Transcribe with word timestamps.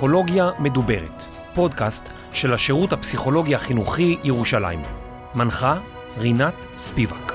פסיכולוגיה 0.00 0.50
מדוברת, 0.58 1.22
פודקאסט 1.54 2.04
של 2.32 2.54
השירות 2.54 2.92
הפסיכולוגי 2.92 3.54
החינוכי 3.54 4.16
ירושלים. 4.24 4.80
מנחה 5.34 5.80
רינת 6.18 6.54
ספיבק. 6.76 7.32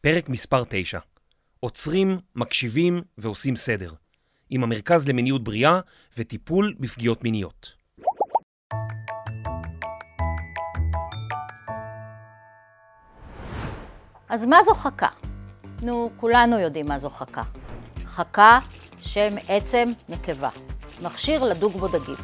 פרק 0.00 0.28
מספר 0.28 0.62
9 0.68 0.98
עוצרים, 1.60 2.18
מקשיבים 2.36 3.02
ועושים 3.18 3.56
סדר, 3.56 3.90
עם 4.50 4.62
המרכז 4.62 5.08
למיניות 5.08 5.44
בריאה 5.44 5.80
וטיפול 6.18 6.74
בפגיעות 6.80 7.24
מיניות. 7.24 7.72
אז 14.28 14.44
מה 14.44 14.56
זו 14.64 14.74
חכה? 14.74 15.08
נו, 15.82 16.10
כולנו 16.16 16.58
יודעים 16.58 16.86
מה 16.86 16.98
זו 16.98 17.10
חכה. 17.10 17.63
חכה, 18.14 18.58
שם 19.00 19.34
עצם, 19.48 19.92
נקבה. 20.08 20.48
מכשיר 21.02 21.44
לדוג 21.44 21.72
בו 21.72 21.88
דגים. 21.88 22.16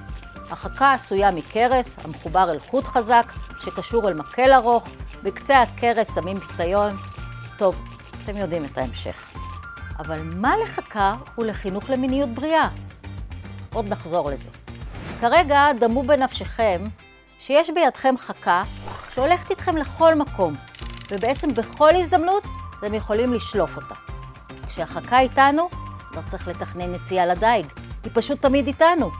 החכה 0.50 0.92
עשויה 0.92 1.30
מקרס 1.30 1.96
המחובר 2.04 2.50
אל 2.50 2.60
חוט 2.60 2.84
חזק, 2.84 3.32
שקשור 3.60 4.08
אל 4.08 4.14
מקל 4.14 4.52
ארוך, 4.52 4.88
בקצה 5.22 5.62
הכרס 5.62 6.14
שמים 6.14 6.40
פיתיון. 6.40 6.96
טוב, 7.58 7.76
אתם 8.24 8.36
יודעים 8.36 8.64
את 8.64 8.78
ההמשך. 8.78 9.30
אבל 9.98 10.22
מה 10.22 10.56
לחכה 10.56 11.16
ולחינוך 11.38 11.90
למיניות 11.90 12.28
בריאה? 12.28 12.68
עוד 13.72 13.88
נחזור 13.88 14.30
לזה. 14.30 14.48
כרגע 15.20 15.66
דמו 15.80 16.02
בנפשכם 16.02 16.84
שיש 17.38 17.70
בידכם 17.70 18.14
חכה 18.18 18.62
שהולכת 19.14 19.50
איתכם 19.50 19.76
לכל 19.76 20.14
מקום, 20.14 20.54
ובעצם 21.12 21.54
בכל 21.54 21.96
הזדמנות 21.96 22.44
אתם 22.78 22.94
יכולים 22.94 23.32
לשלוף 23.32 23.76
אותה. 23.76 24.09
כשהחכה 24.70 25.20
איתנו, 25.20 25.68
לא 26.16 26.20
צריך 26.26 26.48
לתכנן 26.48 26.94
יציאה 26.94 27.26
לדייג, 27.26 27.66
היא 28.04 28.12
פשוט 28.14 28.42
תמיד 28.42 28.66
איתנו, 28.66 29.10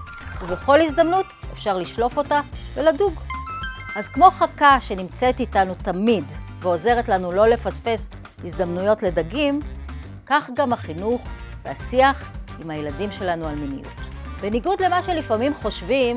ובכל 0.43 0.81
הזדמנות 0.81 1.27
אפשר 1.53 1.79
לשלוף 1.79 2.19
אותה 2.19 2.41
ולדוג. 2.75 3.21
אז 3.97 4.09
כמו 4.09 4.31
חכה 4.31 4.81
שנמצאת 4.81 5.41
איתנו 5.41 5.75
תמיד 5.75 6.25
ועוזרת 6.61 7.09
לנו 7.09 7.33
לא 7.33 7.47
לפספס 7.47 8.09
הזדמנויות 8.45 9.03
לדגים, 9.03 9.61
כך 10.27 10.51
גם 10.55 10.73
החינוך 10.73 11.27
והשיח 11.65 12.31
עם 12.63 12.71
הילדים 12.71 13.13
שלנו 13.13 13.47
על 13.47 13.55
מיניות. 13.55 14.01
בניגוד 14.41 14.83
למה 14.83 15.03
שלפעמים 15.03 15.55
חושבים, 15.55 16.17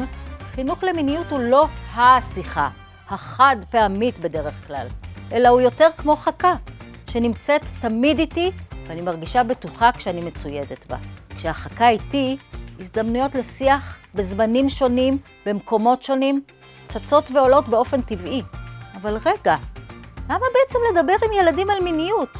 חינוך 0.55 0.83
למיניות 0.83 1.31
הוא 1.31 1.39
לא 1.39 1.67
השיחה, 1.95 2.69
החד 3.09 3.55
פעמית 3.71 4.19
בדרך 4.19 4.67
כלל, 4.67 4.87
אלא 5.31 5.49
הוא 5.49 5.61
יותר 5.61 5.87
כמו 5.97 6.15
חכה, 6.15 6.53
שנמצאת 7.09 7.61
תמיד 7.81 8.19
איתי 8.19 8.51
ואני 8.87 9.01
מרגישה 9.01 9.43
בטוחה 9.43 9.91
כשאני 9.91 10.21
מצוידת 10.21 10.85
בה. 10.85 10.97
כשהחכה 11.35 11.89
איתי, 11.89 12.37
הזדמנויות 12.79 13.35
לשיח 13.35 13.97
בזמנים 14.15 14.69
שונים, 14.69 15.17
במקומות 15.45 16.03
שונים, 16.03 16.41
צצות 16.87 17.31
ועולות 17.31 17.67
באופן 17.67 18.01
טבעי. 18.01 18.41
אבל 19.01 19.17
רגע, 19.25 19.55
למה 20.29 20.45
בעצם 20.53 20.79
לדבר 20.91 21.15
עם 21.25 21.33
ילדים 21.39 21.69
על 21.69 21.83
מיניות? 21.83 22.37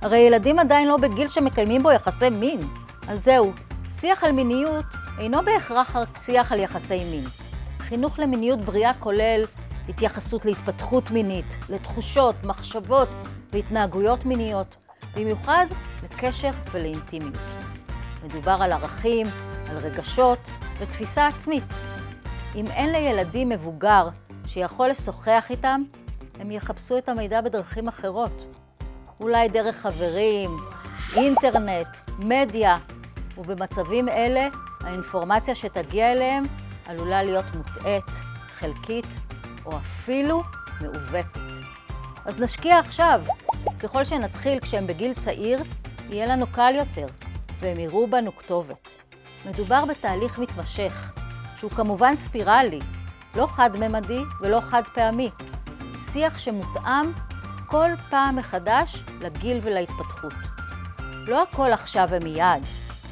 הרי 0.00 0.18
ילדים 0.18 0.58
עדיין 0.58 0.88
לא 0.88 0.96
בגיל 0.96 1.28
שמקיימים 1.28 1.82
בו 1.82 1.92
יחסי 1.92 2.30
מין. 2.30 2.60
אז 3.08 3.24
זהו, 3.24 3.52
שיח 4.00 4.24
על 4.24 4.32
מיניות 4.32 4.84
אינו 5.18 5.38
בהכרח 5.44 5.96
רק 5.96 6.16
שיח 6.16 6.52
על 6.52 6.60
יחסי 6.60 7.04
מין. 7.10 7.24
חינוך 7.78 8.18
למיניות 8.18 8.60
בריאה 8.60 8.94
כולל 8.94 9.44
התייחסות 9.88 10.44
להתפתחות 10.44 11.10
מינית, 11.10 11.46
לתחושות, 11.68 12.34
מחשבות 12.44 13.08
והתנהגויות 13.52 14.24
מיניות, 14.24 14.76
במיוחד 15.16 15.66
לקשר 16.02 16.50
ולאינטימיות. 16.72 17.38
מדובר 18.24 18.56
על 18.60 18.72
ערכים, 18.72 19.26
על 19.70 19.76
רגשות 19.76 20.38
ותפיסה 20.78 21.26
עצמית. 21.26 21.64
אם 22.54 22.66
אין 22.66 22.92
לילדים 22.92 23.48
מבוגר 23.48 24.08
שיכול 24.46 24.88
לשוחח 24.88 25.46
איתם, 25.50 25.82
הם 26.40 26.50
יחפשו 26.50 26.98
את 26.98 27.08
המידע 27.08 27.40
בדרכים 27.40 27.88
אחרות. 27.88 28.54
אולי 29.20 29.48
דרך 29.48 29.76
חברים, 29.76 30.50
אינטרנט, 31.16 31.88
מדיה, 32.18 32.76
ובמצבים 33.38 34.08
אלה 34.08 34.48
האינפורמציה 34.80 35.54
שתגיע 35.54 36.12
אליהם 36.12 36.44
עלולה 36.86 37.22
להיות 37.22 37.44
מוטעית, 37.54 38.10
חלקית 38.50 39.06
או 39.64 39.76
אפילו 39.76 40.42
מעוותת. 40.80 41.38
אז 42.24 42.40
נשקיע 42.40 42.78
עכשיו. 42.78 43.22
ככל 43.80 44.04
שנתחיל 44.04 44.60
כשהם 44.60 44.86
בגיל 44.86 45.14
צעיר, 45.14 45.58
יהיה 46.10 46.26
לנו 46.26 46.46
קל 46.46 46.74
יותר, 46.74 47.06
והם 47.60 47.80
יראו 47.80 48.06
בנו 48.06 48.36
כתובת. 48.36 48.88
מדובר 49.46 49.84
בתהליך 49.84 50.38
מתמשך, 50.38 51.12
שהוא 51.56 51.70
כמובן 51.70 52.16
ספירלי, 52.16 52.78
לא 53.36 53.46
חד-ממדי 53.46 54.20
ולא 54.40 54.60
חד-פעמי. 54.60 55.30
שיח 56.12 56.38
שמותאם 56.38 57.12
כל 57.66 57.88
פעם 58.10 58.36
מחדש 58.36 58.96
לגיל 59.20 59.58
ולהתפתחות. 59.62 60.32
לא 61.28 61.42
הכל 61.42 61.72
עכשיו 61.72 62.08
ומיד, 62.10 62.62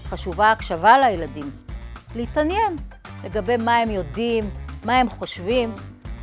חשובה 0.09 0.53
הקשבה 0.53 0.99
לילדים. 0.99 1.51
להתעניין 2.15 2.77
לגבי 3.25 3.57
מה 3.57 3.77
הם 3.77 3.91
יודעים, 3.91 4.51
מה 4.85 4.99
הם 4.99 5.11
חושבים, 5.11 5.75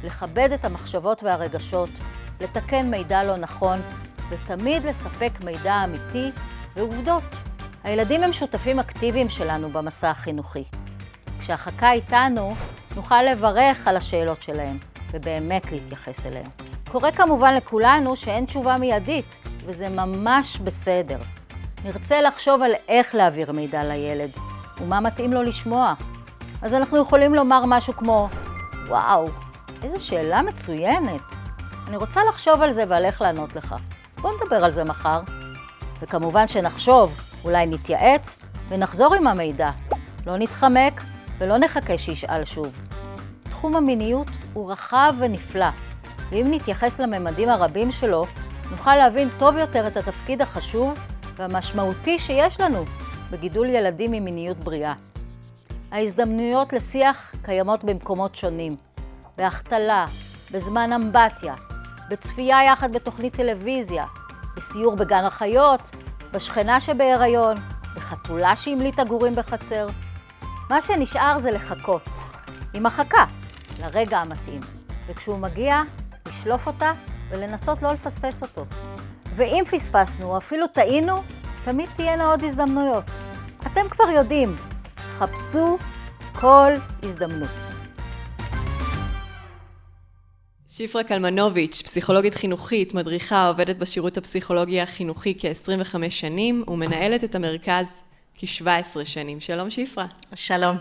לכבד 0.04 0.52
את 0.52 0.66
המחשבות 0.66 1.24
והרגשות, 1.24 1.90
לתקן 2.42 2.90
מידע 2.90 3.24
לא 3.24 3.38
נכון, 3.38 3.80
ותמיד 4.30 4.86
לספק 4.86 5.32
מידע 5.44 5.84
אמיתי 5.84 6.32
ועובדות. 6.76 7.24
הילדים 7.84 8.24
הם 8.24 8.34
שותפים 8.34 8.80
אקטיביים 8.80 9.30
שלנו 9.30 9.70
במסע 9.70 10.10
החינוכי. 10.10 10.64
כשהחכה 11.40 11.92
איתנו, 11.92 12.56
נוכל 12.96 13.22
לברך 13.24 13.88
על 13.88 13.98
השאלות 13.98 14.42
שלהם, 14.42 14.78
ובאמת 15.12 15.72
להתייחס 15.72 16.26
אליהם. 16.26 16.50
קורה 16.92 17.12
כמובן 17.12 17.54
לכולנו 17.54 18.16
שאין 18.16 18.46
תשובה 18.46 18.78
מיידית, 18.78 19.38
וזה 19.66 19.90
ממש 19.90 20.58
בסדר. 20.58 21.20
נרצה 21.86 22.22
לחשוב 22.22 22.62
על 22.62 22.72
איך 22.88 23.16
להעביר 23.16 23.52
מידע 23.52 23.84
לילד, 23.84 24.30
ומה 24.82 25.00
מתאים 25.00 25.34
לו 25.34 25.44
לשמוע. 25.44 25.94
אז 26.62 26.74
אנחנו 26.74 26.98
יכולים 27.02 27.36
לומר 27.36 27.64
משהו 27.66 27.94
כמו, 27.94 28.30
וואו, 28.88 29.26
איזו 29.84 30.06
שאלה 30.06 30.42
מצוינת. 30.42 31.22
אני 31.88 31.98
רוצה 31.98 32.22
לחשוב 32.30 32.62
על 32.62 32.72
זה 32.72 32.84
ועל 32.88 33.06
איך 33.06 33.22
לענות 33.22 33.56
לך. 33.56 33.76
בוא 34.22 34.32
נדבר 34.34 34.66
על 34.66 34.72
זה 34.72 34.84
מחר. 34.84 35.22
וכמובן 36.02 36.48
שנחשוב, 36.48 37.22
אולי 37.44 37.66
נתייעץ, 37.66 38.36
ונחזור 38.70 39.14
עם 39.14 39.28
המידע. 39.28 39.72
לא 40.28 40.38
נתחמק 40.38 41.02
ולא 41.38 41.58
נחכה 41.58 41.98
שישאל 41.98 42.46
שוב. 42.46 42.76
תחום 43.50 43.76
המיניות 43.76 44.28
הוא 44.54 44.72
רחב 44.72 45.14
ונפלא, 45.20 45.70
ואם 46.30 46.46
נתייחס 46.50 47.00
לממדים 47.00 47.50
הרבים 47.50 47.92
שלו, 47.92 48.26
נוכל 48.72 48.96
להבין 48.96 49.30
טוב 49.40 49.58
יותר 49.58 49.88
את 49.88 49.98
התפקיד 49.98 50.42
החשוב 50.42 50.94
והמשמעותי 51.36 52.20
שיש 52.20 52.60
לנו 52.60 52.86
בגידול 53.32 53.70
ילדים 53.70 54.14
עם 54.14 54.26
מיניות 54.26 54.58
בריאה. 54.58 54.94
ההזדמנויות 55.92 56.74
לשיח 56.74 57.32
קיימות 57.42 57.84
במקומות 57.84 58.36
שונים, 58.36 58.76
בהחתלה, 59.38 60.06
בזמן 60.52 60.94
אמבטיה, 60.94 61.54
בצפייה 62.10 62.64
יחד 62.64 62.94
בתוכנית 62.94 63.36
טלוויזיה, 63.36 64.06
בסיור 64.56 64.96
בגן 64.96 65.24
החיות, 65.26 65.82
בשכנה 66.32 66.82
שבהיריון, 66.82 67.58
בחתולה 67.96 68.56
שהמליטה 68.56 69.04
גורים 69.04 69.36
בחצר. 69.36 69.88
מה 70.70 70.82
שנשאר 70.82 71.40
זה 71.40 71.52
לחכות, 71.52 72.10
עם 72.74 72.86
החכה, 72.86 73.26
לרגע 73.80 74.18
המתאים, 74.18 74.62
וכשהוא 75.08 75.38
מגיע, 75.38 75.82
לשלוף 76.28 76.68
אותה 76.68 76.92
ולנסות 77.30 77.82
לא 77.82 77.92
לפספס 77.92 78.42
אותו. 78.42 78.66
ואם 79.36 79.64
פספסנו 79.72 80.38
אפילו 80.38 80.68
טעינו, 80.68 81.16
תמיד 81.66 81.90
תהיינה 81.96 82.26
עוד 82.26 82.44
הזדמנויות. 82.44 83.04
אתם 83.66 83.90
כבר 83.90 84.10
יודעים, 84.10 84.56
חפשו 85.18 85.78
כל 86.40 86.74
הזדמנות. 87.04 87.67
שפרה 90.78 91.04
קלמנוביץ', 91.04 91.82
פסיכולוגית 91.82 92.36
חינוכית, 92.36 92.94
מדריכה, 92.94 93.48
עובדת 93.48 93.78
בשירות 93.78 94.18
הפסיכולוגי 94.18 94.82
החינוכי 94.82 95.34
כ-25 95.40 95.96
שנים 96.10 96.64
ומנהלת 96.68 97.24
את 97.24 97.36
המרכז 97.36 98.02
כ-17 98.36 99.06
שנים. 99.06 99.40
שלום 99.40 99.70
שפרה. 99.70 100.06
שלום. 100.36 100.78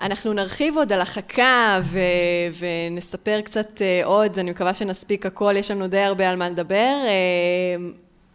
אנחנו 0.00 0.32
נרחיב 0.32 0.76
עוד 0.76 0.92
על 0.92 1.00
החכה 1.00 1.80
ו- 1.82 1.98
ונספר 2.58 3.40
קצת 3.40 3.82
אה, 3.82 4.04
עוד, 4.04 4.38
אני 4.38 4.50
מקווה 4.50 4.74
שנספיק 4.74 5.26
הכל, 5.26 5.54
יש 5.56 5.70
לנו 5.70 5.86
די 5.86 6.00
הרבה 6.00 6.30
על 6.30 6.36
מה 6.36 6.48
לדבר. 6.48 6.96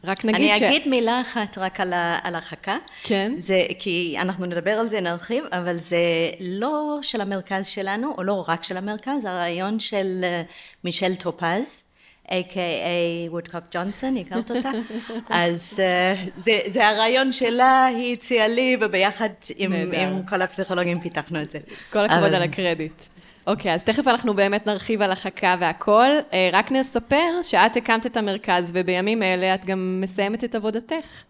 רק 0.06 0.26
נגיד 0.26 0.36
אני 0.36 0.60
ש... 0.60 0.62
אני 0.62 0.68
אגיד 0.68 0.88
מילה 0.88 1.22
אחת 1.22 1.58
רק 1.58 1.80
על, 1.80 1.94
ה- 1.94 2.20
על 2.24 2.36
החכה. 2.36 2.78
כן. 3.04 3.34
זה, 3.38 3.64
כי 3.80 4.16
אנחנו 4.20 4.46
נדבר 4.46 4.72
על 4.72 4.88
זה, 4.90 5.02
נרחיב, 5.02 5.44
אבל 5.52 5.78
זה 5.78 5.98
לא 6.40 7.00
של 7.02 7.22
המרכז 7.22 7.66
שלנו, 7.66 8.14
או 8.18 8.24
לא 8.24 8.46
רק 8.48 8.64
של 8.64 8.78
המרכז, 8.78 9.26
הרעיון 9.26 9.80
של 9.80 10.22
אה, 10.24 10.42
מישל 10.84 11.16
טופז, 11.16 11.84
a.k.a. 12.28 13.30
וודקוק 13.30 13.64
ג'ונסון, 13.72 14.18
הכרת 14.18 14.52
אותה? 14.52 14.72
אז 15.30 15.80
uh, 15.80 16.30
זה, 16.38 16.60
זה 16.68 16.88
הרעיון 16.88 17.32
שלה, 17.32 17.86
היא 17.86 18.14
הציעה 18.14 18.48
לי, 18.48 18.78
וביחד 18.82 19.30
עם, 19.56 19.74
עם 19.74 20.24
כל 20.30 20.42
הפסיכולוגים 20.42 21.00
פיתחנו 21.00 21.42
את 21.42 21.52
זה. 21.52 21.60
כל 21.92 22.00
הכבוד 22.00 22.24
אבל... 22.24 22.36
על 22.36 22.42
הקרדיט. 22.42 23.04
אוקיי, 23.48 23.74
אז 23.74 23.84
תכף 23.84 24.08
אנחנו 24.08 24.34
באמת 24.34 24.68
נרחיב 24.68 25.02
על 25.02 25.12
החכה 25.12 25.56
והכל. 25.60 26.10
אה, 26.34 26.50
רק 26.54 26.72
נספר 26.72 27.42
שאת 27.42 27.78
הקמת 27.78 28.06
את 28.06 28.18
המרכז, 28.18 28.72
ובימים 28.74 29.24
אלה 29.24 29.56
את 29.56 29.66
גם 29.66 30.02
מסיימת 30.02 30.44
את 30.44 30.56
עבודתך. 30.56 31.24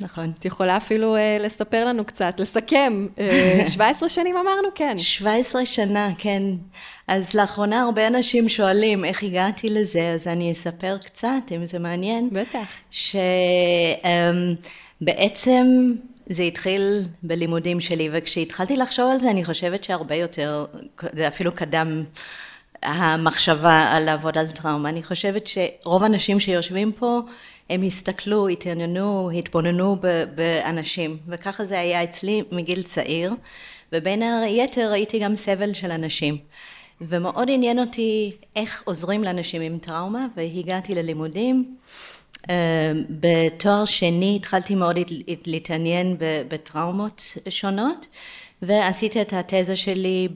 נכון. 0.00 0.32
את 0.38 0.44
יכולה 0.44 0.76
אפילו 0.76 1.16
אה, 1.16 1.38
לספר 1.40 1.84
לנו 1.84 2.04
קצת, 2.04 2.40
לסכם. 2.40 3.06
אה, 3.18 3.64
17 3.70 4.08
שנים 4.08 4.36
אמרנו? 4.36 4.68
כן. 4.74 4.98
17 4.98 5.66
שנה, 5.66 6.10
כן. 6.18 6.42
אז 7.08 7.34
לאחרונה 7.34 7.82
הרבה 7.82 8.06
אנשים 8.06 8.48
שואלים 8.48 9.04
איך 9.04 9.22
הגעתי 9.22 9.68
לזה, 9.68 10.12
אז 10.14 10.28
אני 10.28 10.52
אספר 10.52 10.98
קצת, 10.98 11.52
אם 11.56 11.66
זה 11.66 11.78
מעניין. 11.78 12.28
בטח. 12.32 12.66
שבעצם 15.00 15.92
זה 16.26 16.42
התחיל 16.42 17.02
בלימודים 17.22 17.80
שלי, 17.80 18.08
וכשהתחלתי 18.12 18.76
לחשוב 18.76 19.10
על 19.12 19.20
זה, 19.20 19.30
אני 19.30 19.44
חושבת 19.44 19.84
שהרבה 19.84 20.14
יותר, 20.14 20.66
זה 21.12 21.28
אפילו 21.28 21.52
קדם 21.52 22.04
המחשבה 22.82 23.88
על 23.90 24.04
לעבוד 24.04 24.38
על 24.38 24.46
טראומה. 24.46 24.88
אני 24.88 25.02
חושבת 25.02 25.46
שרוב 25.46 26.02
האנשים 26.02 26.40
שיושבים 26.40 26.92
פה, 26.92 27.20
הם 27.70 27.82
הסתכלו, 27.82 28.48
התעניינו, 28.48 29.30
התבוננו 29.38 29.96
באנשים, 30.34 31.16
וככה 31.28 31.64
זה 31.64 31.78
היה 31.80 32.04
אצלי 32.04 32.42
מגיל 32.52 32.82
צעיר, 32.82 33.34
ובין 33.92 34.22
היתר 34.22 34.90
ראיתי 34.90 35.18
גם 35.18 35.36
סבל 35.36 35.74
של 35.74 35.90
אנשים. 35.90 36.38
ומאוד 37.00 37.48
עניין 37.50 37.78
אותי 37.78 38.36
איך 38.56 38.82
עוזרים 38.84 39.24
לאנשים 39.24 39.62
עם 39.62 39.78
טראומה, 39.78 40.26
והגעתי 40.36 40.94
ללימודים. 40.94 41.76
אה, 42.50 42.92
בתואר 43.10 43.84
שני 43.84 44.36
התחלתי 44.36 44.74
מאוד 44.74 44.98
להתעניין 45.46 46.16
בטראומות 46.48 47.38
שונות, 47.48 48.06
ועשיתי 48.62 49.22
את 49.22 49.32
התזה 49.32 49.76
שלי 49.76 50.28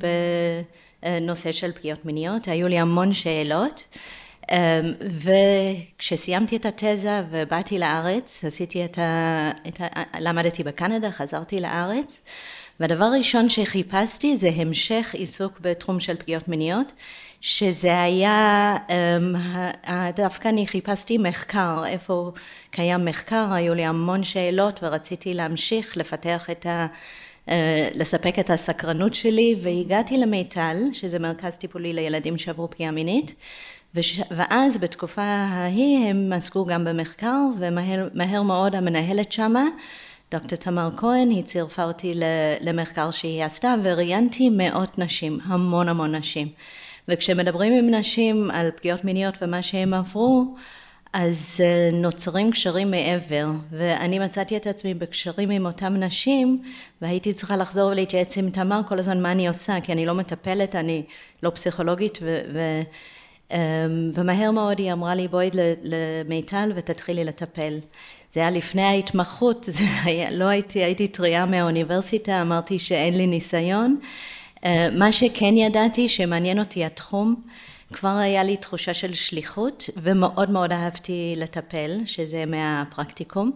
בנושא 1.03 1.53
של 1.53 1.73
פגיעות 1.73 2.05
מיניות, 2.05 2.49
היו 2.49 2.69
לי 2.69 2.79
המון 2.79 3.13
שאלות. 3.13 3.89
אה, 4.51 4.81
וכשסיימתי 5.99 6.57
את 6.57 6.67
התזה 6.67 7.23
ובאתי 7.31 7.79
לארץ, 7.79 8.45
עשיתי 8.45 8.85
את 8.85 8.99
ה... 8.99 9.51
את 9.69 9.81
ה... 9.81 9.87
למדתי 10.21 10.65
בקנדה, 10.65 11.11
חזרתי 11.11 11.61
לארץ, 11.61 12.21
והדבר 12.81 13.05
הראשון 13.05 13.49
שחיפשתי 13.49 14.37
זה 14.37 14.51
המשך 14.57 15.15
עיסוק 15.15 15.61
בתחום 15.61 16.01
של 16.01 16.17
פגיעות 16.17 16.49
מיניות, 16.49 16.93
שזה 17.41 18.03
היה, 18.03 18.77
אמ, 18.91 19.35
דווקא 20.17 20.49
אני 20.49 20.67
חיפשתי 20.67 21.19
מחקר, 21.19 21.83
איפה 21.87 22.33
קיים 22.71 23.05
מחקר, 23.05 23.47
היו 23.53 23.75
לי 23.75 23.85
המון 23.85 24.25
שאלות 24.25 24.81
ורציתי 24.83 25.35
להמשיך 25.35 25.97
לפתח 25.97 26.51
את 26.51 26.67
ה... 26.67 26.87
אה, 27.49 27.89
לספק 27.95 28.39
את 28.39 28.51
הסקרנות 28.51 29.15
שלי 29.15 29.57
והגעתי 29.63 30.19
למיטל, 30.19 30.77
שזה 30.93 31.19
מרכז 31.19 31.57
טיפולי 31.57 31.93
לילדים 31.93 32.39
שעברו 32.39 32.71
פגיעה 32.71 32.91
מינית 32.91 33.35
וש... 33.95 34.21
ואז 34.31 34.79
בתקופה 34.79 35.23
ההיא 35.23 36.09
הם 36.11 36.33
עסקו 36.33 36.65
גם 36.65 36.85
במחקר 36.85 37.37
ומהר 37.59 38.43
מאוד 38.43 38.75
המנהלת 38.75 39.33
שמה 39.33 39.65
דוקטור 40.31 40.59
תמר 40.59 40.89
כהן, 40.97 41.31
היא 41.31 41.43
צירפה 41.43 41.85
אותי 41.85 42.13
למחקר 42.61 43.11
שהיא 43.11 43.45
עשתה 43.45 43.75
וראיינתי 43.83 44.51
מאות 44.51 44.99
נשים, 44.99 45.39
המון 45.45 45.89
המון 45.89 46.15
נשים. 46.15 46.49
וכשמדברים 47.09 47.73
עם 47.73 47.95
נשים 47.95 48.51
על 48.51 48.71
פגיעות 48.77 49.05
מיניות 49.05 49.35
ומה 49.43 49.63
שהם 49.63 49.95
עברו, 49.95 50.55
אז 51.13 51.61
אה, 51.65 51.91
נוצרים 51.93 52.51
קשרים 52.51 52.91
מעבר, 52.91 53.47
ואני 53.71 54.19
מצאתי 54.19 54.57
את 54.57 54.67
עצמי 54.67 54.95
בקשרים 54.95 55.51
עם 55.51 55.67
אותם 55.67 55.97
נשים, 55.97 56.63
והייתי 57.03 57.33
צריכה 57.33 57.57
לחזור 57.57 57.91
ולהתייעץ 57.91 58.39
עם 58.39 58.51
תמר 58.51 58.81
כל 58.89 58.99
הזמן 58.99 59.23
מה 59.23 59.33
אני 59.33 59.49
עושה, 59.49 59.81
כי 59.83 59.93
אני 59.93 60.07
לא 60.07 60.15
מטפלת, 60.15 60.75
אני 60.75 61.03
לא 61.43 61.51
פסיכולוגית, 61.51 62.19
ו... 62.23 62.41
ו 62.53 62.83
אמ, 63.51 64.11
ומהר 64.15 64.51
מאוד 64.51 64.79
היא 64.79 64.93
אמרה 64.93 65.15
לי 65.15 65.29
בואי 65.29 65.51
למיטל 65.83 66.73
ותתחילי 66.75 67.25
לטפל. 67.25 67.79
זה 68.33 68.41
היה 68.41 68.51
לפני 68.51 68.83
ההתמחות, 68.83 69.65
זה 69.79 69.85
היה, 70.05 70.31
לא 70.31 70.45
הייתי, 70.45 70.85
הייתי 70.85 71.09
טריה 71.09 71.47
מהאוניברסיטה, 71.47 72.43
אמרתי 72.43 72.79
שאין 72.79 73.17
לי 73.17 73.27
ניסיון. 73.27 74.01
אה, 74.65 74.89
מה 74.99 75.13
שכן 75.13 75.57
ידעתי 75.57 76.09
שמעניין 76.09 76.59
אותי 76.59 76.85
התחום, 76.85 77.43
כבר 77.93 78.09
היה 78.09 78.45
לי 78.45 78.57
תחושה 78.57 78.95
של 78.95 79.15
שליחות 79.15 79.91
ומאוד 79.97 80.51
מאוד 80.51 80.73
אהבתי 80.73 81.35
לטפל, 81.37 81.99
שזה 82.05 82.45
מהפרקטיקום. 82.47 83.51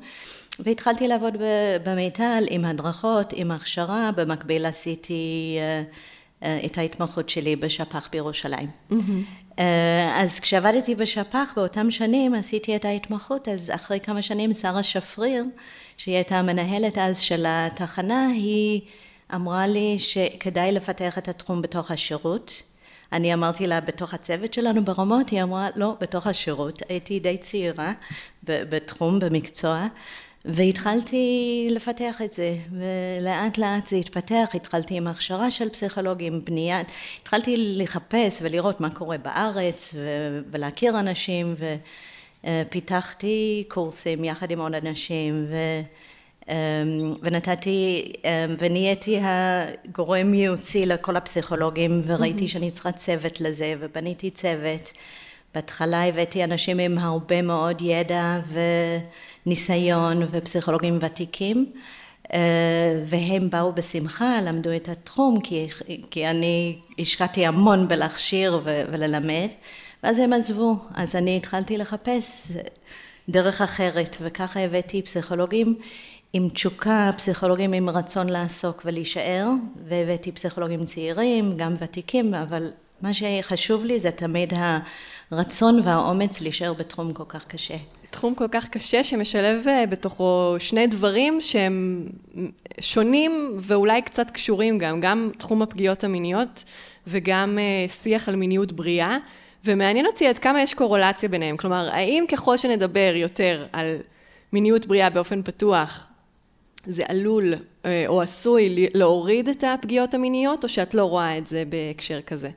והתחלתי 0.58 1.08
לעבוד 1.08 1.36
במיטל 1.84 2.44
עם 2.50 2.64
הדרכות, 2.64 3.32
עם 3.36 3.50
הכשרה, 3.50 4.10
במקביל 4.16 4.66
עשיתי 4.66 5.56
אה, 5.58 5.82
אה, 6.42 6.66
את 6.66 6.78
ההתמחות 6.78 7.28
שלי 7.28 7.56
בשפ"ח 7.56 8.08
בירושלים. 8.12 8.68
Mm-hmm. 8.90 9.60
אז 10.14 10.40
כשעבדתי 10.40 10.94
בשפ"ח 10.94 11.52
באותם 11.56 11.90
שנים 11.90 12.34
עשיתי 12.34 12.76
את 12.76 12.84
ההתמחות, 12.84 13.48
אז 13.48 13.70
אחרי 13.74 14.00
כמה 14.00 14.22
שנים 14.22 14.52
שרה 14.52 14.82
שפריר, 14.82 15.44
שהיא 15.96 16.14
הייתה 16.14 16.38
המנהלת 16.38 16.98
אז 16.98 17.18
של 17.18 17.44
התחנה, 17.48 18.26
היא 18.26 18.80
אמרה 19.34 19.66
לי 19.66 19.98
שכדאי 19.98 20.72
לפתח 20.72 21.18
את 21.18 21.28
התחום 21.28 21.62
בתוך 21.62 21.90
השירות. 21.90 22.62
אני 23.12 23.34
אמרתי 23.34 23.66
לה, 23.66 23.80
בתוך 23.80 24.14
הצוות 24.14 24.54
שלנו 24.54 24.84
ברמות? 24.84 25.28
היא 25.28 25.42
אמרה, 25.42 25.68
לא, 25.76 25.96
בתוך 26.00 26.26
השירות. 26.26 26.82
הייתי 26.88 27.20
די 27.20 27.38
צעירה 27.38 27.92
בתחום, 28.44 29.18
במקצוע, 29.18 29.86
והתחלתי 30.44 31.66
לפתח 31.70 32.22
את 32.22 32.32
זה, 32.32 32.56
ולאט 32.72 33.58
לאט 33.58 33.86
זה 33.86 33.96
התפתח, 33.96 34.48
התחלתי 34.54 34.96
עם 34.96 35.06
הכשרה 35.06 35.50
של 35.50 35.68
פסיכולוגים, 35.68 36.44
בנייה, 36.44 36.82
התחלתי 37.22 37.54
לחפש 37.58 38.38
ולראות 38.42 38.80
מה 38.80 38.90
קורה 38.90 39.18
בארץ, 39.18 39.94
ולהכיר 40.50 41.00
אנשים, 41.00 41.54
ופיתחתי 42.44 43.64
קורסים 43.68 44.24
יחד 44.24 44.50
עם 44.50 44.60
עוד 44.60 44.74
אנשים, 44.74 45.46
ו... 45.48 45.56
אמ, 46.48 47.14
ונתתי, 47.22 48.12
אמ, 48.24 48.30
ונהייתי 48.58 49.20
הגורם 49.22 50.34
ייעוצי 50.34 50.86
לכל 50.86 51.16
הפסיכולוגים 51.16 52.02
וראיתי 52.06 52.48
שאני 52.48 52.70
צריכה 52.70 52.92
צוות 52.92 53.40
לזה 53.40 53.74
ובניתי 53.80 54.30
צוות. 54.30 54.92
בהתחלה 55.54 56.08
הבאתי 56.08 56.44
אנשים 56.44 56.78
עם 56.78 56.98
הרבה 56.98 57.42
מאוד 57.42 57.82
ידע 57.82 58.40
וניסיון 59.46 60.22
ופסיכולוגים 60.30 60.98
ותיקים 61.00 61.72
אה, 62.32 63.02
והם 63.04 63.50
באו 63.50 63.72
בשמחה, 63.72 64.40
למדו 64.42 64.70
את 64.76 64.88
התחום 64.88 65.40
כי, 65.40 65.68
כי 66.10 66.26
אני 66.26 66.78
השקעתי 66.98 67.46
המון 67.46 67.88
בלהכשיר 67.88 68.60
וללמד 68.64 69.48
ואז 70.02 70.18
הם 70.18 70.32
עזבו, 70.32 70.76
אז 70.94 71.16
אני 71.16 71.36
התחלתי 71.36 71.78
לחפש 71.78 72.48
דרך 73.28 73.60
אחרת 73.60 74.16
וככה 74.20 74.60
הבאתי 74.60 75.02
פסיכולוגים 75.02 75.78
עם 76.32 76.48
תשוקה, 76.48 77.10
פסיכולוגים 77.16 77.72
עם 77.72 77.88
רצון 77.88 78.28
לעסוק 78.28 78.82
ולהישאר, 78.84 79.48
והבאתי 79.88 80.32
פסיכולוגים 80.32 80.84
צעירים, 80.84 81.56
גם 81.56 81.74
ותיקים, 81.78 82.34
אבל 82.34 82.70
מה 83.02 83.10
שחשוב 83.14 83.84
לי 83.84 84.00
זה 84.00 84.10
תמיד 84.10 84.52
הרצון 85.30 85.80
והאומץ 85.84 86.40
להישאר 86.40 86.72
בתחום 86.72 87.12
כל 87.12 87.24
כך 87.28 87.44
קשה. 87.44 87.76
תחום 88.10 88.34
כל 88.34 88.48
כך 88.50 88.68
קשה 88.68 89.04
שמשלב 89.04 89.68
אה, 89.68 89.86
בתוכו 89.86 90.54
שני 90.58 90.86
דברים 90.86 91.40
שהם 91.40 92.06
שונים 92.80 93.56
ואולי 93.58 94.02
קצת 94.02 94.30
קשורים 94.30 94.78
גם, 94.78 95.00
גם 95.00 95.30
תחום 95.38 95.62
הפגיעות 95.62 96.04
המיניות 96.04 96.64
וגם 97.06 97.58
אה, 97.58 97.88
שיח 97.88 98.28
על 98.28 98.36
מיניות 98.36 98.72
בריאה, 98.72 99.18
ומעניין 99.64 100.06
אותי 100.06 100.26
עד 100.26 100.38
כמה 100.38 100.62
יש 100.62 100.74
קורולציה 100.74 101.28
ביניהם. 101.28 101.56
כלומר, 101.56 101.88
האם 101.92 102.24
ככל 102.28 102.56
שנדבר 102.56 103.12
יותר 103.16 103.66
על 103.72 103.96
מיניות 104.52 104.86
בריאה 104.86 105.10
באופן 105.10 105.42
פתוח, 105.42 106.06
זה 106.86 107.02
עלול 107.08 107.54
אה, 107.84 108.04
או 108.06 108.22
עשוי 108.22 108.88
להוריד 108.94 109.48
את 109.48 109.64
הפגיעות 109.64 110.14
המיניות, 110.14 110.64
או 110.64 110.68
שאת 110.68 110.94
לא 110.94 111.04
רואה 111.04 111.38
את 111.38 111.46
זה 111.46 111.64
בהקשר 111.68 112.20
כזה? 112.26 112.50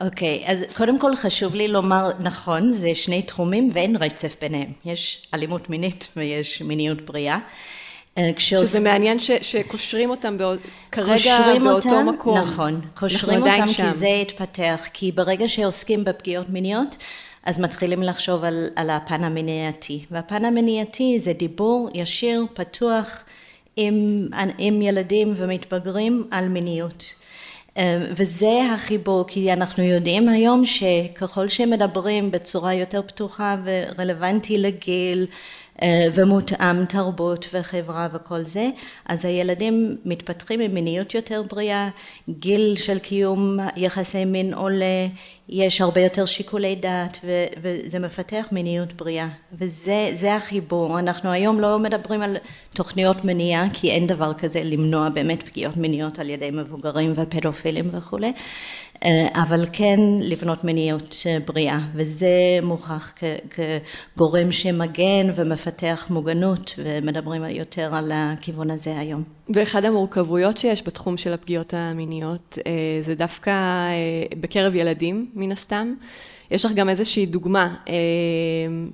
אוקיי, 0.00 0.44
okay, 0.46 0.50
אז 0.50 0.64
קודם 0.76 0.98
כל 0.98 1.16
חשוב 1.16 1.54
לי 1.54 1.68
לומר, 1.68 2.10
נכון, 2.20 2.72
זה 2.72 2.94
שני 2.94 3.22
תחומים 3.22 3.70
ואין 3.72 3.96
רצף 3.96 4.36
ביניהם. 4.40 4.72
יש 4.84 5.28
אלימות 5.34 5.70
מינית 5.70 6.08
ויש 6.16 6.62
מיניות 6.62 7.02
בריאה. 7.02 7.38
אה, 8.18 8.30
כשעוש... 8.36 8.68
שזה 8.68 8.80
מעניין 8.80 9.18
ש, 9.18 9.30
שקושרים 9.30 10.10
אותם 10.10 10.38
בא... 10.38 10.54
כרגע 10.92 11.58
באותו 11.58 11.88
אותם, 11.88 12.08
מקום. 12.08 12.38
נכון, 12.38 12.80
קושרים 12.96 13.42
אותם 13.42 13.68
שם. 13.68 13.86
כי 13.86 13.90
זה 13.90 14.08
התפתח, 14.08 14.80
כי 14.92 15.12
ברגע 15.12 15.48
שעוסקים 15.48 16.04
בפגיעות 16.04 16.48
מיניות, 16.48 16.96
אז 17.44 17.60
מתחילים 17.60 18.02
לחשוב 18.02 18.44
על, 18.44 18.68
על 18.76 18.90
הפן 18.90 19.24
המניעתי. 19.24 20.04
והפן 20.10 20.44
המניעתי 20.44 21.18
זה 21.18 21.32
דיבור 21.32 21.90
ישיר, 21.94 22.46
פתוח, 22.54 23.24
עם, 23.76 24.28
עם 24.58 24.82
ילדים 24.82 25.32
ומתבגרים 25.36 26.28
על 26.30 26.48
מיניות. 26.48 27.14
וזה 28.16 28.60
החיבור, 28.74 29.24
כי 29.26 29.52
אנחנו 29.52 29.82
יודעים 29.82 30.28
היום 30.28 30.62
שככל 30.66 31.48
שמדברים 31.48 32.30
בצורה 32.30 32.74
יותר 32.74 33.02
פתוחה 33.02 33.56
ורלוונטי 33.64 34.58
לגיל, 34.58 35.26
אה, 35.26 35.28
ומותאם 36.14 36.84
תרבות 36.84 37.48
וחברה 37.52 38.08
וכל 38.12 38.46
זה, 38.46 38.70
אז 39.06 39.24
הילדים 39.24 39.96
מתפתחים 40.04 40.60
עם 40.60 40.74
מיניות 40.74 41.14
יותר 41.14 41.42
בריאה, 41.50 41.88
גיל 42.28 42.76
של 42.76 42.98
קיום 42.98 43.58
יחסי 43.76 44.24
מין 44.24 44.54
עולה, 44.54 45.06
יש 45.48 45.80
הרבה 45.80 46.00
יותר 46.00 46.26
שיקולי 46.26 46.74
דעת 46.76 47.18
ו- 47.24 47.46
וזה 47.62 47.98
מפתח 47.98 48.48
מיניות 48.52 48.92
בריאה. 48.92 49.28
וזה 49.52 50.36
החיבור, 50.36 50.98
אנחנו 50.98 51.30
היום 51.30 51.60
לא 51.60 51.78
מדברים 51.78 52.22
על 52.22 52.36
תוכניות 52.74 53.24
מניעה 53.24 53.66
כי 53.72 53.90
אין 53.90 54.06
דבר 54.06 54.34
כזה 54.34 54.62
למנוע 54.64 55.08
באמת 55.08 55.42
פגיעות 55.42 55.76
מיניות 55.76 56.18
על 56.18 56.30
ידי 56.30 56.50
מבוגרים 56.50 57.12
ופדופילים 57.16 57.90
וכולי 57.92 58.26
אה, 58.26 58.32
אבל 59.34 59.64
כן 59.72 60.00
לבנות 60.20 60.64
מיניות 60.64 61.16
אה, 61.26 61.38
בריאה 61.46 61.78
וזה 61.94 62.28
מוכח 62.62 63.12
כגורם 63.50 64.52
שמגן 64.52 65.30
ומפתח 65.34 66.06
מוגנות 66.10 66.74
ומדברים 66.78 67.44
יותר 67.44 67.94
על 67.94 68.12
הכיוון 68.14 68.70
הזה 68.70 68.98
היום. 68.98 69.22
ואחד 69.54 69.84
המורכבויות 69.84 70.56
שיש 70.56 70.82
בתחום 70.86 71.16
של 71.16 71.32
הפגיעות 71.32 71.74
המיניות 71.74 72.58
אה, 72.66 72.72
זה 73.00 73.14
דווקא 73.14 73.52
בקרב 74.40 74.74
ילדים 74.74 75.30
מן 75.34 75.52
הסתם. 75.52 75.94
יש 76.50 76.64
לך 76.64 76.72
גם 76.72 76.88
איזושהי 76.88 77.26
דוגמה 77.26 77.76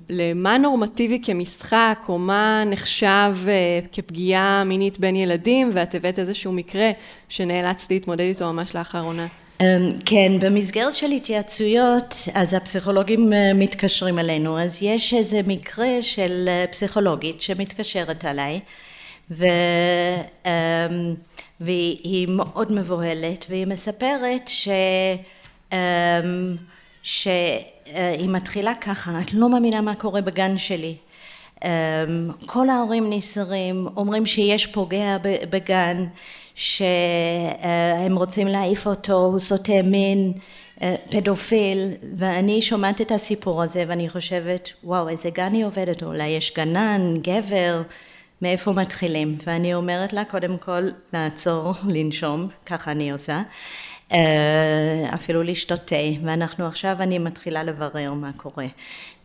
למה 0.09 0.57
נורמטיבי 0.57 1.21
כמשחק, 1.23 1.99
או 2.09 2.17
מה 2.17 2.63
נחשב 2.65 3.35
כפגיעה 3.91 4.63
מינית 4.63 4.99
בין 4.99 5.15
ילדים, 5.15 5.69
ואת 5.73 5.95
הבאת 5.95 6.19
איזשהו 6.19 6.51
מקרה 6.51 6.91
שנאלצת 7.29 7.91
להתמודד 7.91 8.21
איתו 8.21 8.53
ממש 8.53 8.75
לאחרונה. 8.75 9.27
אמ, 9.61 9.89
כן, 10.05 10.31
במסגרת 10.39 10.95
של 10.95 11.11
התייעצויות, 11.11 12.15
אז 12.33 12.53
הפסיכולוגים 12.53 13.33
אה, 13.33 13.53
מתקשרים 13.53 14.19
אלינו, 14.19 14.59
אז 14.59 14.83
יש 14.83 15.13
איזה 15.13 15.41
מקרה 15.47 16.01
של 16.01 16.45
אה, 16.47 16.65
פסיכולוגית 16.71 17.41
שמתקשרת 17.41 18.25
אליי, 18.25 18.59
ו, 19.31 19.45
אמ, 20.45 20.51
והיא 21.59 22.27
מאוד 22.27 22.71
מבוהלת, 22.71 23.45
והיא 23.49 23.67
מספרת 23.67 24.47
ש... 24.47 24.67
אמ, 25.73 25.77
שהיא 27.03 28.29
מתחילה 28.29 28.75
ככה, 28.75 29.21
את 29.21 29.33
לא 29.33 29.49
מאמינה 29.49 29.81
מה 29.81 29.95
קורה 29.95 30.21
בגן 30.21 30.57
שלי. 30.57 30.95
כל 32.45 32.69
ההורים 32.69 33.09
נסערים, 33.13 33.87
אומרים 33.97 34.25
שיש 34.25 34.67
פוגע 34.67 35.17
בגן, 35.49 36.05
שהם 36.57 38.15
רוצים 38.15 38.47
להעיף 38.47 38.87
אותו, 38.87 39.13
הוא 39.13 39.39
סוטה 39.39 39.81
מין, 39.83 40.33
אה, 40.81 40.95
פדופיל, 41.11 41.91
ואני 42.17 42.61
שומעת 42.61 43.01
את 43.01 43.11
הסיפור 43.11 43.63
הזה 43.63 43.83
ואני 43.87 44.09
חושבת, 44.09 44.69
וואו, 44.83 45.09
איזה 45.09 45.29
גן 45.29 45.53
היא 45.53 45.65
עובדת, 45.65 46.03
אולי 46.03 46.27
יש 46.27 46.53
גנן, 46.55 47.13
גבר, 47.21 47.81
מאיפה 48.41 48.71
מתחילים? 48.71 49.37
ואני 49.45 49.73
אומרת 49.73 50.13
לה, 50.13 50.25
קודם 50.25 50.57
כל, 50.57 50.87
לעצור, 51.13 51.73
לנשום, 51.87 52.47
ככה 52.65 52.91
אני 52.91 53.11
עושה. 53.11 53.41
אה, 54.11 55.09
אפילו 55.13 55.43
לשתות 55.43 55.79
תה, 55.85 55.95
ואנחנו 56.23 56.67
עכשיו, 56.67 56.95
אני 56.99 57.19
מתחילה 57.19 57.63
לברר 57.63 58.13
מה 58.13 58.31
קורה. 58.37 58.65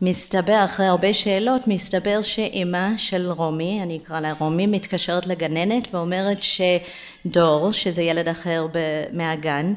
מסתבר, 0.01 0.61
אחרי 0.65 0.85
הרבה 0.85 1.13
שאלות, 1.13 1.67
מסתבר 1.67 2.21
שאימא 2.21 2.97
של 2.97 3.31
רומי, 3.31 3.79
אני 3.83 3.97
אקרא 3.97 4.19
לה 4.19 4.33
רומי, 4.39 4.67
מתקשרת 4.67 5.25
לגננת 5.25 5.87
ואומרת 5.93 6.37
שדור, 6.43 7.71
שזה 7.71 8.01
ילד 8.01 8.27
אחר 8.27 8.67
מהגן, 9.11 9.73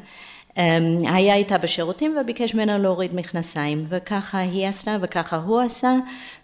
אה, 0.59 0.79
היה 1.15 1.35
איתה 1.35 1.59
בשירותים 1.59 2.17
וביקש 2.21 2.55
ממנה 2.55 2.79
להוריד 2.79 3.15
מכנסיים. 3.15 3.87
וככה 3.89 4.39
היא 4.39 4.67
עשתה 4.67 4.97
וככה 5.01 5.37
הוא 5.37 5.61
עשה. 5.61 5.93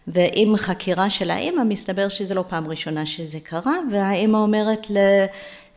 ועם 0.06 0.56
חקירה 0.56 1.10
של 1.10 1.30
האימא 1.30 1.64
מסתבר 1.64 2.08
שזה 2.08 2.34
לא 2.34 2.44
פעם 2.48 2.68
ראשונה 2.68 3.06
שזה 3.06 3.40
קרה 3.40 3.76
והאימא 3.92 4.36
אומרת 4.36 4.86
אה, 4.96 5.26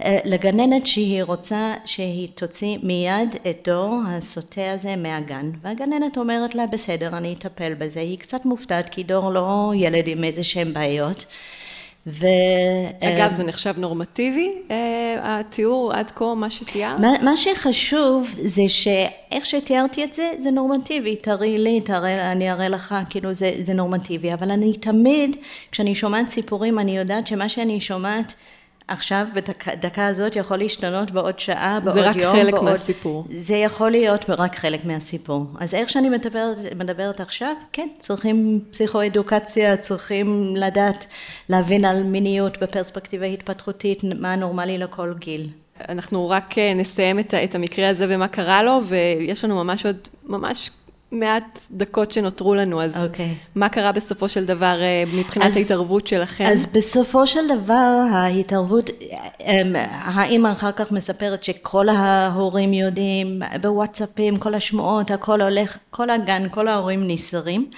לגננת 0.03 0.87
שהיא 0.87 1.23
רוצה 1.23 1.73
שהיא 1.85 2.27
תוציא 2.35 2.77
מיד 2.83 3.35
את 3.49 3.67
דור 3.69 4.01
הסוטה 4.07 4.71
הזה 4.71 4.95
מהגן 4.95 5.51
והגננת 5.61 6.17
אומרת 6.17 6.55
לה 6.55 6.67
בסדר 6.67 7.17
אני 7.17 7.33
אטפל 7.33 7.73
בזה 7.73 7.99
היא 7.99 8.19
קצת 8.19 8.45
מופתעת 8.45 8.89
כי 8.89 9.03
דור 9.03 9.31
לא 9.31 9.71
ילד 9.75 10.07
עם 10.07 10.23
איזה 10.23 10.43
שהם 10.43 10.73
בעיות 10.73 11.25
ו... 12.07 12.25
אגב, 13.01 13.31
זה 13.31 13.43
נחשב 13.43 13.73
נורמטיבי, 13.77 14.51
אה, 14.71 15.39
התיאור 15.39 15.93
עד 15.93 16.11
כה, 16.11 16.35
מה 16.35 16.49
שתיארת? 16.49 16.99
מה, 16.99 17.13
מה 17.21 17.37
שחשוב 17.37 18.35
זה 18.41 18.61
שאיך 18.67 19.45
שתיארתי 19.45 20.03
את 20.03 20.13
זה, 20.13 20.31
זה 20.37 20.51
נורמטיבי. 20.51 21.15
תראי 21.15 21.57
לי, 21.57 21.81
תראה, 21.81 22.31
אני 22.31 22.51
אראה 22.51 22.69
לך, 22.69 22.95
כאילו 23.09 23.33
זה, 23.33 23.51
זה 23.59 23.73
נורמטיבי. 23.73 24.33
אבל 24.33 24.51
אני 24.51 24.73
תמיד, 24.73 25.35
כשאני 25.71 25.95
שומעת 25.95 26.29
סיפורים, 26.29 26.79
אני 26.79 26.97
יודעת 26.97 27.27
שמה 27.27 27.49
שאני 27.49 27.81
שומעת 27.81 28.33
עכשיו 28.87 29.27
בדקה 29.33 30.07
הזאת 30.07 30.35
יכול 30.35 30.57
להשתנות 30.57 31.11
בעוד 31.11 31.39
שעה, 31.39 31.79
בעוד 31.79 31.97
יום, 31.97 32.03
זה 32.03 32.09
רק 32.09 32.35
חלק 32.35 32.53
בעוד... 32.53 32.65
מהסיפור. 32.65 33.25
זה 33.29 33.55
יכול 33.55 33.91
להיות 33.91 34.25
רק 34.29 34.55
חלק 34.55 34.85
מהסיפור. 34.85 35.45
אז 35.59 35.73
איך 35.73 35.89
שאני 35.89 36.09
מדברת, 36.09 36.57
מדברת 36.75 37.19
עכשיו, 37.19 37.53
כן, 37.71 37.87
צריכים 37.99 38.59
פסיכואדוקציה, 38.71 39.77
צריכים 39.77 40.55
לדעת, 40.55 41.05
להבין 41.49 41.85
על 41.85 42.03
מיניות 42.03 42.57
בפרספקטיבה 42.57 43.25
התפתחותית, 43.25 44.03
מה 44.03 44.35
נורמלי 44.35 44.77
לכל 44.77 45.13
גיל. 45.19 45.49
אנחנו 45.89 46.29
רק 46.29 46.57
אה, 46.57 46.73
נסיים 46.73 47.19
את 47.19 47.55
המקרה 47.55 47.89
הזה 47.89 48.05
ומה 48.09 48.27
קרה 48.27 48.63
לו, 48.63 48.79
ויש 48.83 49.45
לנו 49.45 49.63
ממש 49.63 49.85
עוד, 49.85 49.97
ממש 50.23 50.71
מעט 51.15 51.59
דקות 51.71 52.11
שנותרו 52.11 52.55
לנו, 52.55 52.81
אז 52.81 52.95
okay. 52.95 52.99
אוקיי. 52.99 53.35
מה 53.55 53.69
קרה 53.69 53.91
בסופו 53.91 54.29
של 54.29 54.45
דבר 54.45 54.81
אה, 54.81 55.03
מבחינת 55.13 55.45
אז, 55.45 55.57
ההתערבות 55.57 56.07
שלכם? 56.07 56.45
אז 56.45 56.65
בסופו 56.65 57.27
של 57.27 57.39
דבר 57.59 58.05
ההתערבות, 58.11 58.89
אמ, 59.41 59.75
האמא 59.89 60.51
אחר 60.51 60.71
כך 60.71 60.91
מספרת 60.91 61.43
שכל 61.43 61.89
ההורים 61.89 62.73
יודעים, 62.73 63.41
בוואטסאפים, 63.61 64.37
כל 64.37 64.53
השמועות, 64.53 65.11
הכל 65.11 65.41
הולך, 65.41 65.77
כל 65.89 66.09
הגן, 66.09 66.49
כל 66.49 66.67
ההורים 66.67 67.07
נסערים. 67.07 67.69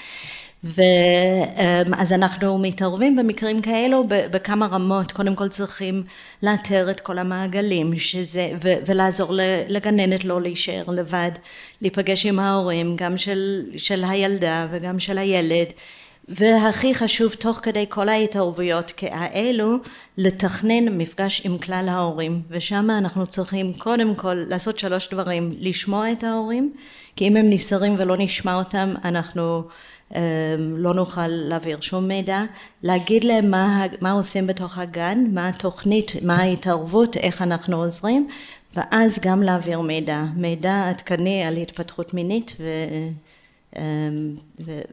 ואז 0.64 2.14
אנחנו 2.14 2.58
מתערבים 2.58 3.16
במקרים 3.16 3.62
כאלו 3.62 4.04
בכמה 4.08 4.68
רמות, 4.68 5.12
קודם 5.12 5.36
כל 5.36 5.48
צריכים 5.48 6.04
לאתר 6.44 6.92
את 6.92 7.00
כל 7.00 7.18
המעגלים 7.18 8.00
שזה, 8.00 8.52
ו, 8.64 8.74
ולעזור 8.86 9.32
לגננת 9.68 10.26
לא 10.26 10.42
להישאר 10.42 10.84
לבד, 10.88 11.32
להיפגש 11.82 12.26
עם 12.26 12.40
ההורים, 12.40 12.96
גם 12.96 13.18
של, 13.18 13.66
של 13.78 14.04
הילדה 14.04 14.68
וגם 14.72 15.00
של 15.00 15.18
הילד, 15.18 15.68
והכי 16.30 16.96
חשוב 16.96 17.34
תוך 17.34 17.60
כדי 17.64 17.86
כל 17.90 18.10
ההתערבויות 18.10 18.92
כאלו 18.98 19.76
לתכנן 20.18 20.98
מפגש 20.98 21.42
עם 21.46 21.58
כלל 21.58 21.86
ההורים. 21.90 22.42
ושם 22.50 22.88
אנחנו 22.98 23.28
צריכים 23.28 23.74
קודם 23.74 24.16
כל 24.16 24.34
לעשות 24.48 24.80
שלוש 24.80 25.10
דברים. 25.10 25.54
לשמוע 25.60 26.12
את 26.12 26.24
ההורים 26.24 26.74
כי 27.16 27.28
אם 27.28 27.38
הם 27.38 27.50
נסערים 27.50 27.96
ולא 27.98 28.16
נשמע 28.18 28.56
אותם 28.56 28.94
אנחנו 29.06 29.62
אמ, 29.62 29.68
לא 30.58 30.94
נוכל 30.94 31.28
להעביר 31.28 31.82
שום 31.82 32.08
מידע, 32.08 32.44
להגיד 32.84 33.24
להם 33.24 33.52
מה, 33.52 33.86
מה 34.02 34.12
עושים 34.12 34.48
בתוך 34.48 34.78
הגן, 34.78 35.26
מה 35.34 35.50
התוכנית, 35.50 36.12
מה 36.22 36.36
ההתערבות, 36.36 37.18
איך 37.18 37.42
אנחנו 37.42 37.78
עוזרים, 37.78 38.28
ואז 38.76 39.20
גם 39.22 39.44
להעביר 39.44 39.82
מידע, 39.82 40.24
מידע 40.36 40.90
עדכני 40.90 41.44
על 41.44 41.58
התפתחות 41.58 42.14
מינית 42.14 42.56
ו... 42.60 42.64
אמ, 43.76 44.36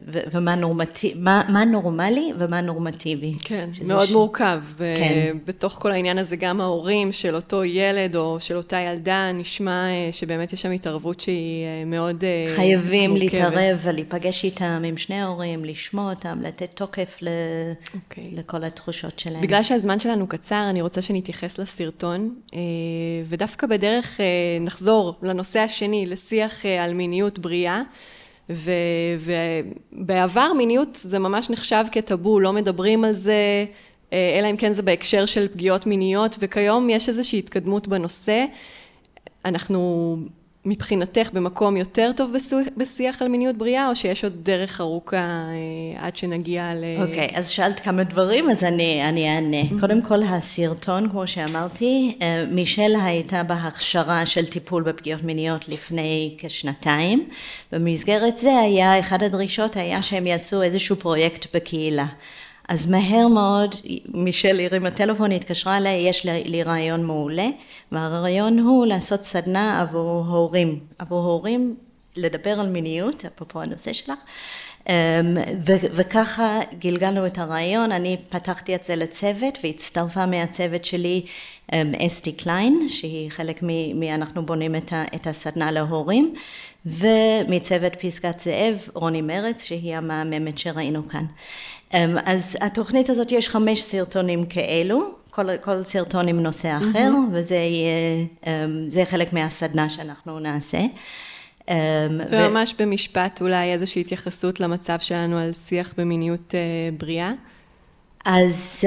ומה 0.07 0.55
נורמטיב, 0.55 1.19
מה, 1.19 1.43
מה 1.49 1.65
נורמלי 1.65 2.31
ומה 2.37 2.61
נורמטיבי. 2.61 3.33
כן, 3.43 3.69
מאוד 3.87 4.05
ש... 4.05 4.11
מורכב. 4.11 4.61
כן. 4.77 5.35
ובתוך 5.35 5.77
כל 5.81 5.91
העניין 5.91 6.17
הזה 6.17 6.35
גם 6.35 6.61
ההורים 6.61 7.11
של 7.11 7.35
אותו 7.35 7.63
ילד 7.63 8.15
או 8.15 8.39
של 8.39 8.57
אותה 8.57 8.79
ילדה, 8.79 9.31
נשמע 9.31 9.87
אה, 9.89 10.09
שבאמת 10.11 10.53
יש 10.53 10.61
שם 10.61 10.71
התערבות 10.71 11.21
שהיא 11.21 11.65
אה, 11.65 11.85
מאוד 11.85 12.23
אה, 12.23 12.55
חייבים 12.55 13.09
מורכבת. 13.11 13.33
להתערב 13.33 13.79
ולהיפגש 13.83 14.43
איתם, 14.43 14.83
עם 14.85 14.97
שני 14.97 15.21
ההורים, 15.21 15.65
לשמוע 15.65 16.13
אותם, 16.13 16.39
לתת 16.41 16.73
תוקף 16.73 17.17
ל... 17.21 17.27
okay. 17.27 17.95
אוקיי. 17.95 18.31
לכל 18.33 18.63
התחושות 18.63 19.19
שלהם. 19.19 19.41
בגלל 19.41 19.63
שהזמן 19.63 19.99
שלנו 19.99 20.27
קצר, 20.27 20.67
אני 20.69 20.81
רוצה 20.81 21.01
שנתייחס 21.01 21.59
לסרטון, 21.59 22.35
ודווקא 23.29 23.67
בדרך 23.67 24.19
נחזור 24.61 25.15
לנושא 25.21 25.59
השני, 25.59 26.05
לשיח 26.05 26.65
על 26.65 26.93
מיניות 26.93 27.39
בריאה. 27.39 27.81
ו, 28.49 28.71
ובעבר 29.19 30.53
מיניות 30.57 30.89
זה 30.95 31.19
ממש 31.19 31.49
נחשב 31.49 31.85
כטאבו, 31.91 32.39
לא 32.39 32.53
מדברים 32.53 33.03
על 33.03 33.13
זה, 33.13 33.65
אה, 34.13 34.35
אלא 34.39 34.49
אם 34.49 34.57
כן 34.57 34.73
זה 34.73 34.81
בהקשר 34.81 35.25
של 35.25 35.47
פגיעות 35.47 35.85
מיניות, 35.85 36.35
וכיום 36.39 36.89
יש 36.89 37.09
איזושהי 37.09 37.39
התקדמות 37.39 37.87
בנושא. 37.87 38.45
אנחנו 39.45 40.17
מבחינתך 40.65 41.29
במקום 41.33 41.77
יותר 41.77 42.11
טוב 42.15 42.31
בשיח 42.77 43.21
על 43.21 43.27
מיניות 43.27 43.57
בריאה, 43.57 43.89
או 43.89 43.95
שיש 43.95 44.23
עוד 44.23 44.33
דרך 44.43 44.81
ארוכה 44.81 45.17
אה, 45.17 46.05
עד 46.05 46.15
שנגיע 46.15 46.73
ל... 46.73 46.83
אוקיי, 47.01 47.27
okay, 47.27 47.37
אז 47.37 47.49
שאלת 47.49 47.79
כמה 47.79 48.03
דברים, 48.03 48.49
אז 48.49 48.63
אני, 48.63 49.09
אני 49.09 49.35
אענה. 49.35 49.61
Mm-hmm. 49.61 49.79
קודם 49.79 50.01
כל, 50.01 50.23
הסרטון, 50.23 51.09
כמו 51.09 51.27
שאמרתי, 51.27 52.17
אה, 52.21 52.45
מישל 52.51 52.93
הייתה 53.03 53.43
בהכשרה 53.43 54.25
של 54.25 54.45
טיפול 54.45 54.83
בפגיעות 54.83 55.23
מיניות 55.23 55.69
לפני 55.69 56.35
כשנתיים. 56.37 57.29
במסגרת 57.71 58.37
זה 58.37 58.57
היה, 58.57 58.99
אחת 58.99 59.21
הדרישות 59.21 59.75
היה 59.75 60.01
שהם 60.01 60.27
יעשו 60.27 60.61
איזשהו 60.61 60.95
פרויקט 60.95 61.55
בקהילה. 61.55 62.05
אז 62.67 62.87
מהר 62.87 63.27
מאוד 63.27 63.75
מישל 64.07 64.59
הרים 64.59 64.85
הטלפון, 64.85 65.31
התקשרה 65.31 65.77
אליי, 65.77 66.09
יש 66.09 66.25
לי, 66.25 66.43
לי 66.43 66.63
רעיון 66.63 67.03
מעולה, 67.03 67.47
והרעיון 67.91 68.59
הוא 68.59 68.85
לעשות 68.85 69.23
סדנה 69.23 69.81
עבור 69.81 70.25
הורים, 70.27 70.79
עבור 70.99 71.23
הורים 71.23 71.75
לדבר 72.15 72.59
על 72.59 72.67
מיניות, 72.69 73.25
אפרופו 73.25 73.61
הנושא 73.61 73.93
שלך, 73.93 74.19
ו- 75.65 75.87
וככה 75.93 76.59
גלגלנו 76.79 77.27
את 77.27 77.37
הרעיון, 77.37 77.91
אני 77.91 78.17
פתחתי 78.29 78.75
את 78.75 78.83
זה 78.83 78.95
לצוות 78.95 79.57
והצטרפה 79.63 80.25
מהצוות 80.25 80.85
שלי 80.85 81.25
אמ, 81.73 81.91
אסתי 82.07 82.31
קליין, 82.31 82.85
שהיא 82.87 83.31
חלק 83.31 83.63
מ... 83.63 84.03
אנחנו 84.03 84.45
בונים 84.45 84.75
את, 84.75 84.93
ה- 84.93 85.03
את 85.15 85.27
הסדנה 85.27 85.71
להורים, 85.71 86.33
ומצוות 86.85 87.95
פסגת 87.95 88.39
זאב 88.39 88.77
רוני 88.93 89.21
מרץ, 89.21 89.63
שהיא 89.63 89.95
המהממת 89.95 90.59
שראינו 90.59 91.07
כאן. 91.09 91.25
אמ, 91.93 92.17
אז 92.25 92.57
התוכנית 92.61 93.09
הזאת 93.09 93.31
יש 93.31 93.49
חמש 93.49 93.81
סרטונים 93.81 94.45
כאלו, 94.45 95.11
כל, 95.29 95.57
כל 95.57 95.83
סרטון 95.83 96.27
עם 96.27 96.39
נושא 96.39 96.77
אחר, 96.77 97.11
mm-hmm. 97.11 97.33
וזה 97.33 97.55
יהיה, 97.55 98.25
אמ, 98.47 98.89
זה 98.89 99.05
חלק 99.05 99.33
מהסדנה 99.33 99.89
שאנחנו 99.89 100.39
נעשה. 100.39 100.79
אמ, 101.69 101.75
וממש 102.29 102.73
ו... 102.73 102.83
במשפט 102.83 103.41
אולי 103.41 103.73
איזושהי 103.73 104.01
התייחסות 104.01 104.59
למצב 104.59 104.99
שלנו 104.99 105.37
על 105.37 105.53
שיח 105.53 105.93
במיניות 105.97 106.55
אה, 106.55 106.59
בריאה. 106.97 107.31
אז... 108.25 108.83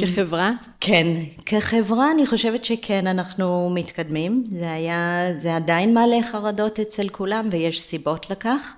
כחברה? 0.00 0.52
כן, 0.80 1.06
כחברה 1.46 2.10
אני 2.10 2.26
חושבת 2.26 2.64
שכן, 2.64 3.06
אנחנו 3.06 3.70
מתקדמים. 3.74 4.44
זה 4.50 4.72
היה, 4.72 5.26
זה 5.38 5.56
עדיין 5.56 5.94
מעלה 5.94 6.16
חרדות 6.32 6.80
אצל 6.80 7.08
כולם 7.08 7.48
ויש 7.50 7.80
סיבות 7.80 8.30
לכך. 8.30 8.74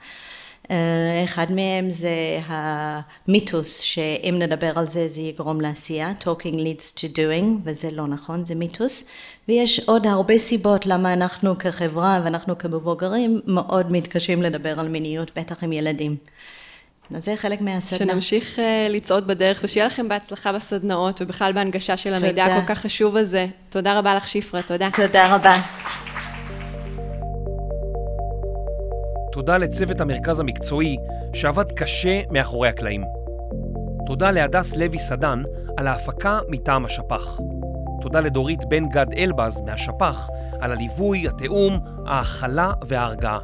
אה, 0.71 1.25
אחד 1.25 1.52
מהם 1.52 1.90
זה 1.90 2.40
המיתוס 2.47 3.78
שאם 3.78 4.35
נדבר 4.38 4.78
על 4.78 4.88
זה 4.88 5.09
זה 5.09 5.21
יגרום 5.21 5.61
לעשייה, 5.61 6.12
talking 6.21 6.54
leads 6.54 6.99
to 6.99 7.16
doing, 7.16 7.44
וזה 7.64 7.90
לא 7.90 8.06
נכון, 8.06 8.44
זה 8.44 8.54
מיתוס. 8.54 9.04
ויש 9.49 9.80
עוד 9.80 10.06
הרבה 10.06 10.38
סיבות 10.38 10.87
למה 10.87 11.12
אנחנו 11.12 11.59
כחברה 11.59 12.21
ואנחנו 12.25 12.59
כמבוגרים 12.59 13.40
מאוד 13.47 13.92
מתקשים 13.92 14.42
לדבר 14.42 14.80
על 14.80 14.88
מיניות, 14.88 15.38
בטח 15.38 15.64
עם 15.64 15.73
ילדים. 15.73 16.16
אז 17.14 17.25
זה 17.25 17.35
חלק 17.37 17.61
מהסדנה. 17.61 18.12
שנמשיך 18.12 18.59
uh, 18.59 18.61
לצעוד 18.90 19.26
בדרך, 19.26 19.61
ושיהיה 19.64 19.87
לכם 19.87 20.09
בהצלחה 20.09 20.52
בסדנאות 20.52 21.23
ובכלל 21.23 21.52
בהנגשה 21.52 21.97
של 21.97 22.14
המידע 22.14 22.44
הכל 22.44 22.66
כך 22.66 22.80
חשוב 22.80 23.16
הזה. 23.16 23.47
תודה 23.71 23.99
רבה 23.99 24.14
לך, 24.14 24.28
שפרה, 24.28 24.62
תודה. 24.62 24.88
תודה 24.97 25.35
רבה. 25.35 25.56
תודה 29.34 29.56
לצוות 29.56 30.00
המרכז 30.00 30.40
המקצועי 30.40 30.96
שעבד 31.32 31.72
קשה 31.72 32.20
מאחורי 32.30 32.68
הקלעים. 32.68 33.04
תודה 34.06 34.30
להדס 34.30 34.76
לוי 34.76 34.98
סדן 34.98 35.42
על 35.76 35.86
ההפקה 35.86 36.38
מטעם 36.48 36.84
השפ"ח. 36.84 37.38
תודה 38.00 38.20
לדורית 38.20 38.64
בן 38.68 38.88
גד 38.88 39.06
אלבז 39.16 39.62
מהשפ"ח 39.62 40.28
על 40.60 40.72
הליווי, 40.72 41.28
התיאום, 41.28 41.78
ההכלה 42.06 42.72
וההרגעה. 42.86 43.38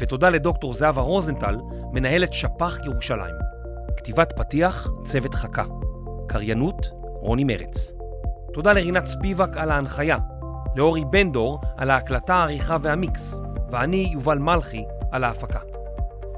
ותודה 0.00 0.30
לדוקטור 0.30 0.74
זהבה 0.74 1.02
רוזנטל, 1.02 1.56
מנהלת 1.92 2.32
שפ"ח 2.32 2.78
ירושלים. 2.84 3.34
כתיבת 3.96 4.32
פתיח, 4.36 4.90
צוות 5.04 5.34
חכה. 5.34 5.64
קריינות, 6.28 6.90
רוני 7.02 7.44
מרץ. 7.44 7.92
תודה 8.52 8.72
לרינת 8.72 9.06
ספיבק 9.06 9.56
על 9.56 9.70
ההנחיה, 9.70 10.18
לאורי 10.76 11.04
בן 11.10 11.32
דור 11.32 11.60
על 11.76 11.90
ההקלטה, 11.90 12.34
העריכה 12.34 12.76
והמיקס, 12.80 13.40
ואני, 13.70 14.10
יובל 14.12 14.38
מלכי, 14.38 14.84
על 15.10 15.24
ההפקה. 15.24 15.60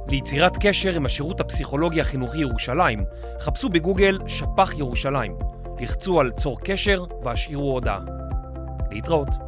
ליצירת 0.08 0.56
קשר 0.60 0.96
עם 0.96 1.06
השירות 1.06 1.40
הפסיכולוגי 1.40 2.00
החינוכי 2.00 2.38
ירושלים, 2.38 3.04
חפשו 3.40 3.68
בגוגל 3.68 4.18
שפ"ח 4.26 4.78
ירושלים, 4.78 5.36
לחצו 5.80 6.20
על 6.20 6.30
צור 6.30 6.61
קשר 6.61 7.04
והשאירו 7.22 7.72
הודעה. 7.72 8.00
להתראות. 8.90 9.41